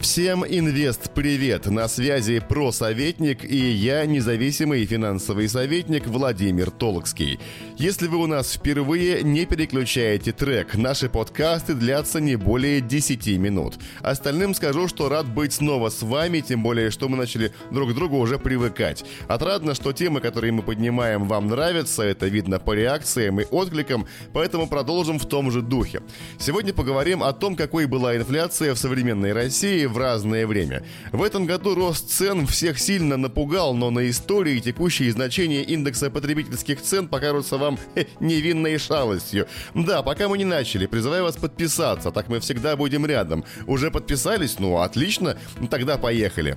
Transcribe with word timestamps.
Всем 0.00 0.46
инвест 0.46 1.10
привет! 1.14 1.66
На 1.66 1.86
связи 1.86 2.38
просоветник 2.40 3.44
и 3.44 3.54
я, 3.54 4.06
независимый 4.06 4.86
финансовый 4.86 5.46
советник 5.46 6.06
Владимир 6.06 6.70
Толокский. 6.70 7.38
Если 7.80 8.08
вы 8.08 8.18
у 8.18 8.26
нас 8.26 8.52
впервые, 8.52 9.22
не 9.22 9.46
переключайте 9.46 10.32
трек. 10.32 10.74
Наши 10.74 11.08
подкасты 11.08 11.72
длятся 11.72 12.20
не 12.20 12.36
более 12.36 12.82
10 12.82 13.38
минут. 13.38 13.76
Остальным 14.02 14.52
скажу, 14.52 14.86
что 14.86 15.08
рад 15.08 15.26
быть 15.26 15.54
снова 15.54 15.88
с 15.88 16.02
вами, 16.02 16.40
тем 16.40 16.62
более, 16.62 16.90
что 16.90 17.08
мы 17.08 17.16
начали 17.16 17.54
друг 17.70 17.92
к 17.92 17.94
другу 17.94 18.18
уже 18.18 18.38
привыкать. 18.38 19.02
Отрадно, 19.28 19.74
что 19.74 19.94
темы, 19.94 20.20
которые 20.20 20.52
мы 20.52 20.62
поднимаем, 20.62 21.26
вам 21.26 21.46
нравятся, 21.46 22.02
это 22.02 22.26
видно 22.26 22.58
по 22.58 22.72
реакциям 22.72 23.40
и 23.40 23.46
откликам, 23.50 24.06
поэтому 24.34 24.68
продолжим 24.68 25.18
в 25.18 25.24
том 25.24 25.50
же 25.50 25.62
духе. 25.62 26.02
Сегодня 26.38 26.74
поговорим 26.74 27.22
о 27.22 27.32
том, 27.32 27.56
какой 27.56 27.86
была 27.86 28.14
инфляция 28.14 28.74
в 28.74 28.78
современной 28.78 29.32
России 29.32 29.86
в 29.86 29.96
разное 29.96 30.46
время. 30.46 30.84
В 31.12 31.22
этом 31.22 31.46
году 31.46 31.74
рост 31.74 32.10
цен 32.10 32.46
всех 32.46 32.78
сильно 32.78 33.16
напугал, 33.16 33.72
но 33.72 33.88
на 33.88 34.10
истории 34.10 34.58
текущие 34.58 35.10
значения 35.12 35.62
индекса 35.62 36.10
потребительских 36.10 36.82
цен 36.82 37.08
покажутся 37.08 37.56
вам 37.56 37.69
хе, 37.76 38.06
невинной 38.20 38.78
шалостью. 38.78 39.46
Да, 39.74 40.02
пока 40.02 40.28
мы 40.28 40.38
не 40.38 40.44
начали, 40.44 40.86
призываю 40.86 41.24
вас 41.24 41.36
подписаться, 41.36 42.10
так 42.10 42.28
мы 42.28 42.40
всегда 42.40 42.76
будем 42.76 43.06
рядом. 43.06 43.44
Уже 43.66 43.90
подписались? 43.90 44.58
Ну, 44.58 44.78
отлично, 44.78 45.36
тогда 45.70 45.96
поехали. 45.98 46.56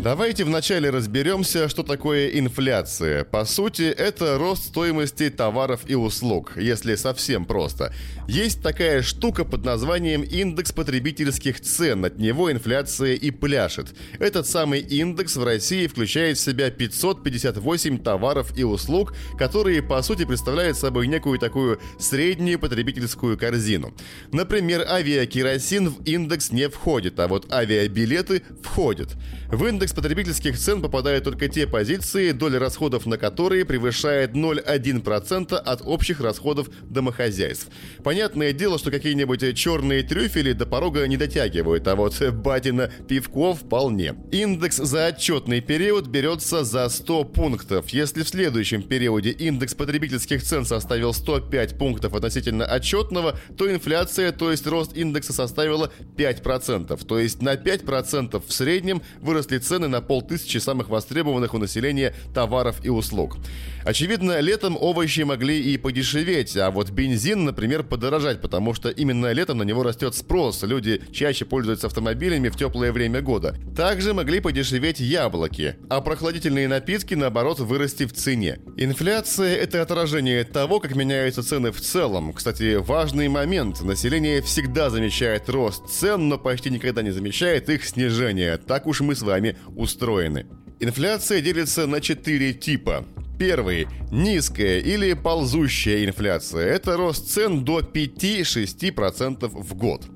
Давайте 0.00 0.44
вначале 0.44 0.90
разберемся, 0.90 1.68
что 1.68 1.82
такое 1.82 2.28
инфляция. 2.28 3.24
По 3.24 3.44
сути, 3.44 3.82
это 3.82 4.38
рост 4.38 4.66
стоимости 4.66 5.28
товаров 5.28 5.80
и 5.88 5.96
услуг, 5.96 6.52
если 6.56 6.94
совсем 6.94 7.44
просто. 7.44 7.92
Есть 8.28 8.62
такая 8.62 9.02
штука 9.02 9.44
под 9.44 9.64
названием 9.64 10.22
индекс 10.22 10.70
потребительских 10.70 11.60
цен, 11.60 12.04
от 12.04 12.16
него 12.16 12.52
инфляция 12.52 13.14
и 13.14 13.32
пляшет. 13.32 13.88
Этот 14.20 14.46
самый 14.46 14.80
индекс 14.80 15.34
в 15.34 15.42
России 15.42 15.88
включает 15.88 16.38
в 16.38 16.42
себя 16.42 16.70
558 16.70 17.98
товаров 17.98 18.56
и 18.56 18.62
услуг, 18.62 19.16
которые 19.36 19.82
по 19.82 20.00
сути 20.02 20.24
представляют 20.24 20.76
собой 20.76 21.08
некую 21.08 21.40
такую 21.40 21.80
среднюю 21.98 22.60
потребительскую 22.60 23.36
корзину. 23.36 23.92
Например, 24.30 24.86
авиакеросин 24.88 25.88
в 25.88 26.04
индекс 26.04 26.52
не 26.52 26.68
входит, 26.68 27.18
а 27.18 27.26
вот 27.26 27.52
авиабилеты 27.52 28.44
входят. 28.62 29.16
В 29.48 29.66
индекс 29.66 29.87
индекс 29.88 29.94
потребительских 29.94 30.58
цен 30.58 30.82
попадают 30.82 31.24
только 31.24 31.48
те 31.48 31.66
позиции, 31.66 32.32
доля 32.32 32.58
расходов 32.58 33.06
на 33.06 33.16
которые 33.16 33.64
превышает 33.64 34.32
0,1% 34.32 35.54
от 35.54 35.82
общих 35.82 36.20
расходов 36.20 36.68
домохозяйств. 36.82 37.68
Понятное 38.04 38.52
дело, 38.52 38.78
что 38.78 38.90
какие-нибудь 38.90 39.56
черные 39.56 40.02
трюфели 40.02 40.52
до 40.52 40.66
порога 40.66 41.06
не 41.06 41.16
дотягивают, 41.16 41.88
а 41.88 41.96
вот 41.96 42.20
батина 42.20 42.90
пивко 43.08 43.54
вполне. 43.54 44.14
Индекс 44.30 44.76
за 44.76 45.06
отчетный 45.06 45.60
период 45.62 46.06
берется 46.06 46.64
за 46.64 46.88
100 46.88 47.24
пунктов. 47.24 47.88
Если 47.88 48.22
в 48.24 48.28
следующем 48.28 48.82
периоде 48.82 49.30
индекс 49.30 49.74
потребительских 49.74 50.42
цен 50.42 50.66
составил 50.66 51.14
105 51.14 51.78
пунктов 51.78 52.14
относительно 52.14 52.66
отчетного, 52.66 53.38
то 53.56 53.70
инфляция, 53.70 54.32
то 54.32 54.50
есть 54.50 54.66
рост 54.66 54.96
индекса 54.96 55.32
составила 55.32 55.90
5%. 56.16 57.06
То 57.06 57.18
есть 57.18 57.40
на 57.40 57.54
5% 57.54 58.42
в 58.46 58.52
среднем 58.52 59.00
выросли 59.20 59.58
цены 59.58 59.77
цены 59.78 59.86
на 59.86 60.00
полтысячи 60.00 60.58
самых 60.58 60.88
востребованных 60.88 61.54
у 61.54 61.58
населения 61.58 62.12
товаров 62.34 62.84
и 62.84 62.88
услуг. 62.88 63.36
Очевидно, 63.84 64.40
летом 64.40 64.76
овощи 64.78 65.20
могли 65.20 65.72
и 65.72 65.78
подешеветь, 65.78 66.56
а 66.56 66.72
вот 66.72 66.90
бензин, 66.90 67.44
например, 67.44 67.84
подорожать, 67.84 68.40
потому 68.40 68.74
что 68.74 68.90
именно 68.90 69.30
летом 69.30 69.58
на 69.58 69.62
него 69.62 69.84
растет 69.84 70.16
спрос, 70.16 70.64
люди 70.64 71.00
чаще 71.12 71.44
пользуются 71.44 71.86
автомобилями 71.86 72.48
в 72.48 72.56
теплое 72.56 72.90
время 72.90 73.20
года. 73.20 73.54
Также 73.76 74.14
могли 74.14 74.40
подешеветь 74.40 74.98
яблоки, 74.98 75.76
а 75.88 76.00
прохладительные 76.00 76.66
напитки, 76.66 77.14
наоборот, 77.14 77.60
вырасти 77.60 78.04
в 78.04 78.12
цене. 78.12 78.58
Инфляция– 78.76 79.54
это 79.56 79.80
отражение 79.80 80.42
того, 80.42 80.80
как 80.80 80.96
меняются 80.96 81.44
цены 81.44 81.70
в 81.70 81.80
целом. 81.80 82.32
Кстати, 82.32 82.74
важный 82.74 83.28
момент. 83.28 83.80
Население 83.80 84.42
всегда 84.42 84.90
замечает 84.90 85.48
рост 85.48 85.88
цен, 85.88 86.28
но 86.28 86.36
почти 86.36 86.68
никогда 86.68 87.02
не 87.02 87.12
замечает 87.12 87.68
их 87.68 87.84
снижение. 87.84 88.56
Так 88.58 88.88
уж 88.88 89.00
мы 89.00 89.14
с 89.14 89.22
вами 89.22 89.56
устроены. 89.76 90.46
Инфляция 90.80 91.40
делится 91.40 91.86
на 91.86 92.00
четыре 92.00 92.52
типа. 92.52 93.04
Первый– 93.38 93.86
низкая 94.10 94.80
или 94.80 95.12
ползущая 95.12 96.04
инфляция. 96.04 96.66
Это 96.66 96.96
рост 96.96 97.28
цен 97.28 97.64
до 97.64 97.80
5-6% 97.80 99.48
в 99.48 99.74
год. 99.74 100.06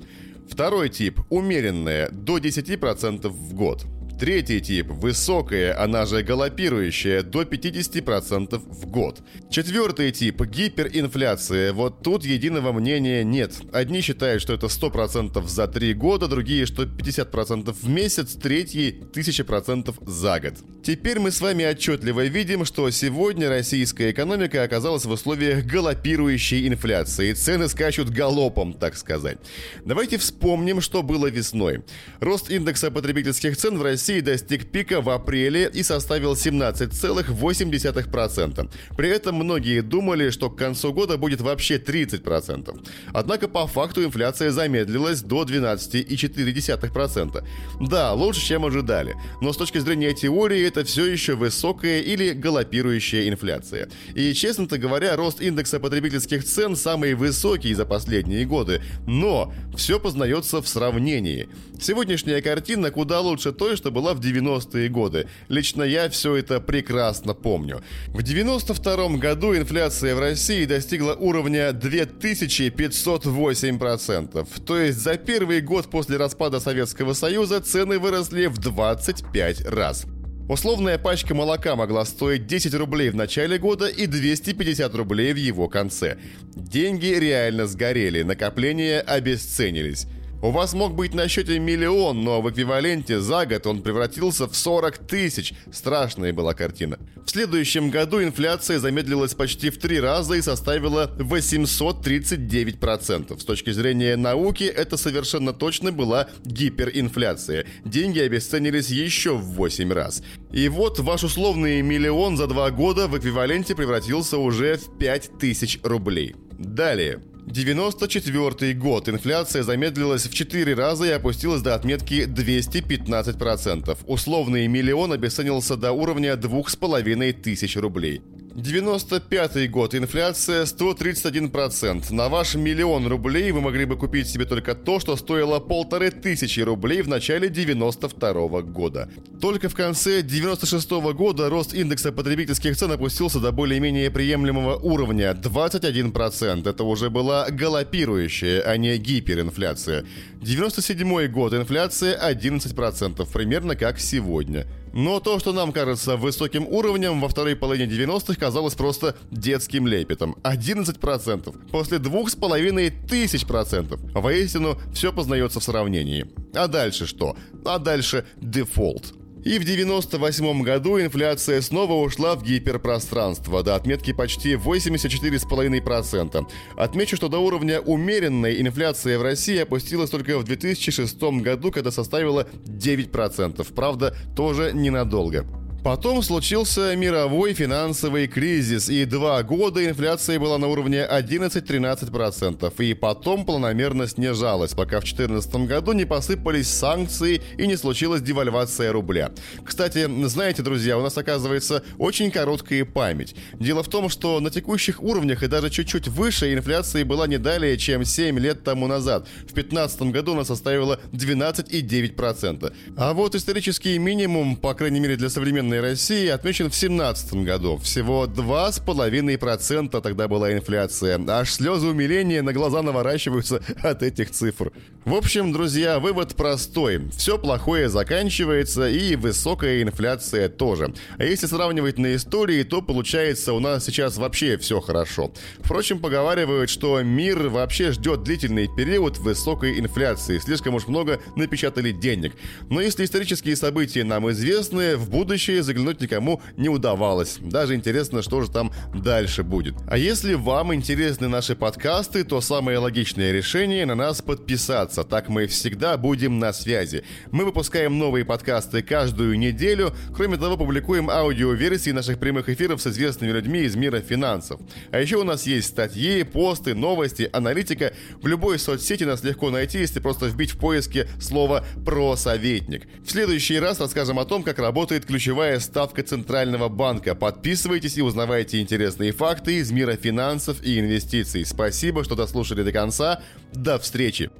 Второй 0.49 0.89
тип– 0.89 1.21
умеренная, 1.31 2.11
до 2.11 2.39
10% 2.39 3.29
в 3.29 3.55
год. 3.55 3.85
Третий 4.23 4.61
тип– 4.61 4.87
высокая, 4.89 5.77
она 5.77 6.07
же 6.07 6.23
галопирующая, 6.23 7.25
до 7.25 7.43
50% 7.43 8.57
в 8.57 8.87
год. 8.87 9.21
Четвертый 9.51 10.13
тип– 10.13 10.41
гиперинфляция. 10.47 11.73
Вот 11.73 12.05
тут 12.05 12.25
единого 12.25 12.71
мнения 12.71 13.25
нет. 13.25 13.53
Одни 13.73 14.01
считают, 14.01 14.41
что 14.41 14.53
это 14.53 14.67
100% 14.67 15.45
за 15.49 15.67
3 15.67 15.95
года, 15.95 16.29
другие, 16.29 16.67
что 16.67 16.85
50% 16.85 17.73
в 17.73 17.89
месяц, 17.89 18.35
третьи– 18.35 19.03
1000% 19.13 19.93
за 20.09 20.39
год. 20.39 20.55
Теперь 20.85 21.19
мы 21.19 21.33
с 21.33 21.41
вами 21.41 21.65
отчетливо 21.65 22.25
видим, 22.27 22.65
что 22.65 22.89
сегодня 22.91 23.49
российская 23.49 24.13
экономика 24.13 24.63
оказалась 24.63 25.05
в 25.05 25.11
условиях 25.11 25.65
галопирующей 25.65 26.69
инфляции. 26.69 27.33
Цены 27.33 27.69
скачут 27.69 28.11
галопом, 28.11 28.73
так 28.73 28.97
сказать. 28.97 29.39
Давайте 29.85 30.17
вспомним, 30.17 30.81
что 30.81 31.03
было 31.03 31.27
весной. 31.27 31.83
Рост 32.21 32.51
индекса 32.53 32.93
потребительских 32.93 33.57
цен 33.57 33.79
в 33.79 33.83
России 33.83 34.12
России 34.13 34.21
достиг 34.21 34.71
пика 34.71 35.01
в 35.01 35.09
апреле 35.09 35.71
и 35.73 35.83
составил 35.83 36.35
17,8%. 36.35 38.71
При 38.97 39.09
этом 39.09 39.37
многие 39.37 39.81
думали, 39.81 40.29
что 40.31 40.51
к 40.51 40.59
концу 40.59 40.93
года 40.93 41.17
будет 41.17 41.41
вообще 41.41 41.77
30%. 41.77 42.87
Однако 43.15 43.49
по 43.49 43.67
факту 43.67 44.05
инфляция 44.05 44.51
замедлилась 44.51 45.23
до 45.23 45.45
12,4%. 45.45 47.43
Да, 47.81 48.13
лучше, 48.13 48.43
чем 48.43 48.67
ожидали. 48.67 49.15
Но 49.41 49.53
с 49.53 49.57
точки 49.57 49.79
зрения 49.79 50.13
теории 50.15 50.67
это 50.67 50.85
все 50.85 51.07
еще 51.07 51.35
высокая 51.35 52.01
или 52.01 52.33
галопирующая 52.33 53.31
инфляция. 53.31 53.89
И, 54.15 54.35
честно-то 54.35 54.77
говоря, 54.79 55.17
рост 55.17 55.41
индекса 55.41 55.81
потребительских 55.81 56.45
цен 56.45 56.77
самый 56.77 57.15
высокий 57.15 57.73
за 57.75 57.87
последние 57.87 58.45
годы. 58.45 58.83
Но 59.07 59.55
все 59.75 59.99
познается 59.99 60.61
в 60.61 60.69
сравнении. 60.69 61.49
Сегодняшняя 61.81 62.43
картина 62.43 62.91
куда 62.91 63.21
лучше 63.21 63.53
той, 63.53 63.77
что 63.77 63.92
была 63.93 64.15
в 64.15 64.21
90-е 64.21 64.89
годы. 64.89 65.29
Лично 65.49 65.85
я 65.85 66.09
все 66.09 66.35
это 66.37 66.61
прекрасно 66.61 67.35
помню. 67.35 67.83
В 68.09 68.23
92 68.23 69.19
году 69.19 69.55
инфляция 69.57 70.17
в 70.17 70.21
России 70.21 70.65
достигла 70.65 71.15
уровня 71.15 71.71
2508%. 71.71 74.49
То 74.65 74.79
есть 74.79 74.99
за 74.99 75.17
первый 75.17 75.61
год 75.61 75.89
после 75.91 76.17
распада 76.17 76.59
Советского 76.59 77.13
Союза 77.13 77.61
цены 77.61 77.99
выросли 77.99 78.47
в 78.47 78.57
25 78.59 79.67
раз. 79.67 80.07
Условная 80.49 80.99
пачка 80.99 81.35
молока 81.35 81.77
могла 81.77 82.05
стоить 82.05 82.47
10 82.47 82.75
рублей 82.75 83.11
в 83.11 83.15
начале 83.15 83.59
года 83.59 83.87
и 83.87 84.07
250 84.07 84.95
рублей 84.95 85.33
в 85.33 85.37
его 85.37 85.69
конце. 85.69 86.19
Деньги 86.55 87.07
реально 87.07 87.67
сгорели, 87.67 88.23
накопления 88.23 89.01
обесценились. 89.01 90.07
У 90.43 90.51
вас 90.51 90.75
мог 90.75 90.95
быть 90.97 91.15
на 91.15 91.29
счете 91.29 91.61
миллион, 91.61 92.25
но 92.25 92.43
в 92.43 92.51
эквиваленте 92.51 93.21
за 93.21 93.47
год 93.47 93.65
он 93.65 93.81
превратился 93.81 94.49
в 94.49 94.57
40 94.57 94.99
тысяч. 94.99 95.55
Страшная 95.71 96.33
была 96.33 96.53
картина. 96.53 96.99
В 97.25 97.31
следующем 97.31 97.91
году 97.91 98.21
инфляция 98.21 98.81
замедлилась 98.81 99.35
почти 99.35 99.71
в 99.71 99.79
три 99.79 100.01
раза 100.01 100.35
и 100.35 100.43
составила 100.43 101.09
839%. 101.17 103.39
С 103.39 103.45
точки 103.45 103.71
зрения 103.71 104.17
науки, 104.17 104.65
это 104.65 104.97
совершенно 104.97 105.53
точно 105.53 105.93
была 105.93 106.27
гиперинфляция. 106.45 107.65
Деньги 107.85 108.19
обесценились 108.19 108.89
еще 108.89 109.37
в 109.37 109.45
8 109.45 109.93
раз. 109.93 110.25
И 110.51 110.69
вот 110.69 110.99
ваш 110.99 111.23
условный 111.23 111.83
миллион 111.83 112.37
за 112.37 112.49
два 112.49 112.73
года 112.73 113.07
в 113.07 113.17
эквиваленте 113.17 113.77
превратился 113.77 114.39
уже 114.39 114.77
в 114.77 114.99
5000 114.99 115.79
рублей. 115.85 116.35
Далее. 116.59 117.21
94 117.47 118.75
год. 118.75 119.09
Инфляция 119.09 119.63
замедлилась 119.63 120.27
в 120.27 120.35
4 120.35 120.75
раза 120.75 121.05
и 121.07 121.11
опустилась 121.11 121.63
до 121.63 121.75
отметки 121.75 122.25
215%. 122.27 123.99
Условный 124.07 124.67
миллион 124.69 125.13
обесценился 125.13 125.77
до 125.77 125.93
уровня 125.93 126.37
2500 126.37 127.43
тысяч 127.43 127.77
рублей. 127.77 128.23
95 128.55 129.71
год. 129.71 129.95
Инфляция 129.95 130.65
131%. 130.65 132.13
На 132.13 132.29
ваш 132.29 132.55
миллион 132.55 133.07
рублей 133.07 133.51
вы 133.51 133.63
могли 133.63 133.87
бы 133.87 133.97
купить 133.97 134.29
себе 134.29 134.45
только 134.45 134.75
то, 134.75 135.01
что 135.01 135.17
стоило 135.17 135.59
полторы 135.59 136.11
тысячи 136.11 136.61
рублей 136.61 137.01
в 137.03 137.09
начале 137.09 137.49
92 137.49 138.63
года. 138.63 139.09
Только 139.41 139.69
в 139.69 139.75
конце 139.75 140.23
96 140.23 140.91
года 141.15 141.49
рост 141.49 141.73
индекса 141.73 142.13
потребительских 142.13 142.77
цен 142.77 142.93
опустился 142.93 143.41
до 143.41 143.53
более-менее 143.53 144.11
приемлемого 144.11 144.77
уровня 144.77 145.33
21%. 145.33 146.69
Это 146.69 146.85
уже 146.85 147.09
была 147.09 147.49
галопирующая, 147.49 148.61
а 148.61 148.77
не 148.77 148.99
гиперинфляция. 148.99 150.05
97 150.43 151.27
год. 151.29 151.55
Инфляция 151.55 152.19
11%, 152.31 153.33
примерно 153.33 153.77
как 153.77 153.99
сегодня. 153.99 154.67
Но 154.93 155.21
то, 155.21 155.39
что 155.39 155.53
нам 155.53 155.73
кажется 155.73 156.17
высоким 156.17 156.67
уровнем, 156.67 157.21
во 157.21 157.29
второй 157.29 157.57
половине 157.57 157.91
90-х 157.91 158.35
казалось 158.35 158.75
просто 158.75 159.17
детским 159.31 159.87
лепетом. 159.87 160.37
11%. 160.43 161.71
После 161.71 161.99
двух 161.99 162.31
с 162.31 162.37
половиной 162.37 162.91
тысяч 162.91 163.47
процентов. 163.47 164.01
Воистину, 164.13 164.79
все 164.93 165.13
познается 165.13 165.61
в 165.61 165.65
сравнении. 165.65 166.27
А 166.55 166.67
дальше 166.67 167.07
что? 167.07 167.37
А 167.65 167.79
дальше 167.79 168.27
дефолт. 168.37 169.15
И 169.45 169.59
в 169.59 169.65
98 169.65 170.63
году 170.63 171.01
инфляция 171.01 171.61
снова 171.63 171.95
ушла 171.95 172.37
в 172.37 172.45
гиперпространство 172.45 173.63
до 173.63 173.75
отметки 173.75 174.13
почти 174.13 174.55
84,5%. 174.55 176.47
Отмечу, 176.77 177.17
что 177.17 177.29
до 177.29 177.39
уровня 177.39 177.81
умеренной 177.81 178.61
инфляция 178.61 179.19
в 179.19 179.23
России 179.23 179.59
опустилась 179.59 180.11
только 180.11 180.39
в 180.39 180.45
2006 180.45 181.21
году, 181.41 181.73
когда 181.73 181.91
составила 181.91 182.47
9%. 182.67 183.73
Правда, 183.75 184.15
тоже 184.37 184.73
ненадолго. 184.73 185.45
Потом 185.83 186.23
случился 186.23 186.95
мировой 186.95 187.55
финансовый 187.55 188.29
кризис, 188.29 188.89
и 188.89 189.05
два 189.05 189.43
года 189.43 189.85
инфляция 189.85 190.39
была 190.39 190.57
на 190.57 190.69
уровне 190.69 191.05
11-13%, 191.11 192.73
и 192.85 192.95
потом 192.95 193.45
планомерно 193.45 194.07
снижалась, 194.07 194.75
пока 194.75 195.01
в 195.01 195.03
2014 195.03 195.55
году 195.67 195.91
не 195.91 196.05
посыпались 196.05 196.69
санкции 196.69 197.43
и 197.59 197.67
не 197.67 197.77
случилась 197.77 198.23
девальвация 198.23 198.93
рубля. 198.93 199.33
Кстати, 199.65 200.09
знаете, 200.29 200.63
друзья, 200.63 200.97
у 200.97 201.03
нас 201.03 201.19
оказывается 201.19 201.83
очень 201.99 202.31
короткая 202.31 202.85
память. 202.85 203.35
Дело 203.55 203.83
в 203.83 203.89
том, 203.89 204.09
что 204.09 204.39
на 204.39 204.51
текущих 204.51 205.03
уровнях 205.03 205.43
и 205.43 205.49
даже 205.49 205.69
чуть-чуть 205.69 206.07
выше 206.07 206.55
инфляция 206.55 207.05
была 207.05 207.27
не 207.27 207.39
далее, 207.39 207.77
чем 207.77 208.05
7 208.05 208.39
лет 208.39 208.63
тому 208.63 208.87
назад. 208.87 209.27
В 209.39 209.53
2015 209.53 210.03
году 210.13 210.35
она 210.35 210.45
составила 210.45 211.01
12,9%. 211.11 212.73
А 212.97 213.15
вот 213.15 213.35
исторический 213.35 213.99
минимум, 213.99 214.55
по 214.55 214.75
крайней 214.75 215.01
мере 215.01 215.17
для 215.17 215.29
современной 215.29 215.72
современной 215.73 215.81
России 215.81 216.29
отмечен 216.29 216.67
в 216.67 216.79
2017 216.79 217.35
году. 217.45 217.79
Всего 217.79 218.27
2,5% 218.27 220.01
тогда 220.01 220.29
была 220.29 220.53
инфляция. 220.53 221.21
Аж 221.29 221.51
слезы 221.51 221.87
умиления 221.87 222.43
на 222.43 222.53
глаза 222.53 222.83
наворачиваются 222.83 223.63
от 223.83 224.03
этих 224.03 224.31
цифр. 224.31 224.73
В 225.05 225.15
общем, 225.15 225.53
друзья, 225.53 225.99
вывод 225.99 226.37
простой. 226.37 227.11
Все 227.17 227.39
плохое 227.39 227.89
заканчивается 227.89 228.89
и 228.89 229.17
высокая 229.17 229.83
инфляция 229.83 230.49
тоже. 230.49 230.95
А 231.19 231.25
если 231.25 231.47
сравнивать 231.47 231.99
на 231.99 232.15
истории, 232.15 232.63
то 232.63 232.83
получается 232.83 233.53
у 233.53 233.61
нас 233.61 233.85
сейчас 233.85 234.17
вообще 234.17 234.57
все 234.59 234.81
хорошо. 234.81 235.33
Впрочем, 235.61 235.99
поговаривают, 235.99 236.71
что 236.71 237.03
мир 237.03 237.49
вообще 237.49 237.93
ждет 237.93 238.23
длительный 238.23 238.69
период 238.69 239.19
высокой 239.19 239.81
инфляции. 239.81 240.39
Слишком 240.39 240.75
уж 240.75 240.87
много 240.87 241.21
напечатали 241.35 241.93
денег. 241.93 242.35
Но 242.71 242.81
если 242.81 243.05
исторические 243.05 243.57
события 243.57 244.05
нам 244.05 244.31
известны, 244.31 244.97
в 244.97 245.11
будущее 245.11 245.62
заглянуть 245.63 246.01
никому 246.01 246.41
не 246.57 246.69
удавалось. 246.69 247.39
Даже 247.41 247.75
интересно, 247.75 248.23
что 248.23 248.43
же 248.43 248.51
там 248.51 248.73
дальше 248.95 249.43
будет. 249.43 249.75
А 249.89 249.97
если 249.97 250.35
вам 250.35 250.75
интересны 250.75 251.29
наши 251.29 251.55
подкасты, 251.55 252.25
то 252.25 252.41
самое 252.41 252.79
логичное 252.79 253.33
решение 253.33 253.87
на 253.87 253.95
нас 253.95 254.23
подписаться. 254.23 255.05
Так 255.05 255.29
мы 255.29 255.47
всегда 255.47 255.97
будем 255.97 256.39
на 256.39 256.53
связи. 256.53 257.05
Мы 257.31 257.45
выпускаем 257.45 257.99
новые 257.99 258.25
подкасты 258.25 258.83
каждую 258.83 259.39
неделю. 259.39 259.93
Кроме 260.15 260.37
того, 260.37 260.57
публикуем 260.57 261.11
аудиоверсии 261.11 261.91
наших 261.91 262.19
прямых 262.19 262.49
эфиров 262.49 262.81
с 262.81 262.87
известными 262.87 263.31
людьми 263.31 263.61
из 263.61 263.77
мира 263.77 264.01
финансов. 264.01 264.61
А 264.91 265.01
еще 265.01 265.17
у 265.17 265.25
нас 265.25 265.47
есть 265.47 265.69
статьи, 265.69 266.23
посты, 266.23 266.75
новости, 266.75 267.29
аналитика. 267.33 267.93
В 268.21 268.27
любой 268.27 268.59
соцсети 268.59 269.05
нас 269.05 269.23
легко 269.23 269.51
найти, 269.51 269.79
если 269.79 270.01
просто 270.01 270.27
вбить 270.27 270.53
в 270.53 270.59
поиске 270.59 271.09
слово 271.21 271.65
«про 271.85 272.17
советник». 272.17 272.87
В 273.05 273.11
следующий 273.11 273.59
раз 273.59 273.81
расскажем 273.81 274.19
о 274.19 274.25
том, 274.25 274.43
как 274.43 274.59
работает 274.59 275.07
ключевая 275.07 275.52
ключевая 275.53 275.61
ставка 275.61 276.03
Центрального 276.03 276.69
банка. 276.69 277.15
Подписывайтесь 277.15 277.99
и 277.99 278.03
узнавайте 278.03 278.61
интересные 278.61 279.13
факты 279.13 279.59
из 279.59 279.71
мира 279.71 279.97
финансов 279.97 280.63
и 280.63 280.79
инвестиций. 280.79 281.45
Спасибо, 281.45 282.05
что 282.05 282.15
дослушали 282.15 282.63
до 282.63 282.73
конца. 282.73 283.21
До 283.53 283.79
встречи! 283.79 284.31